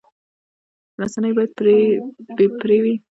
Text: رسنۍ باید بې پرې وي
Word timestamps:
رسنۍ 1.01 1.31
باید 1.35 1.51
بې 2.37 2.45
پرې 2.61 2.77
وي 2.83 2.95